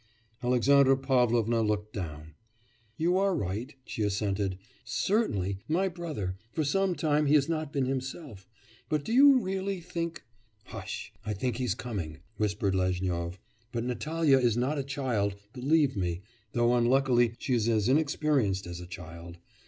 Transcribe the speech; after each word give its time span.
Alexandra 0.41 0.97
Pavlovna 0.97 1.61
looked 1.61 1.93
down. 1.93 2.33
'You 2.97 3.19
are 3.19 3.35
right,' 3.35 3.75
she 3.85 4.01
assented. 4.01 4.57
'Certainly 4.83 5.59
my 5.67 5.89
brother 5.89 6.37
for 6.51 6.63
some 6.63 6.95
time 6.95 7.27
he 7.27 7.35
has 7.35 7.47
not 7.47 7.71
been 7.71 7.85
himself.... 7.85 8.49
But 8.89 9.03
do 9.05 9.13
you 9.13 9.37
really 9.37 9.79
think' 9.79 10.23
'Hush! 10.65 11.13
I 11.23 11.33
think 11.33 11.57
he 11.57 11.65
is 11.65 11.75
coming,' 11.75 12.17
whispered 12.37 12.73
Lezhnyov. 12.73 13.37
'But 13.71 13.83
Natalya 13.83 14.39
is 14.39 14.57
not 14.57 14.79
a 14.79 14.83
child, 14.83 15.35
believe 15.53 15.95
me, 15.95 16.23
though 16.53 16.73
unluckily 16.75 17.35
she 17.37 17.53
is 17.53 17.69
as 17.69 17.87
inexperienced 17.87 18.65
as 18.65 18.79
a 18.79 18.87
child. 18.87 19.37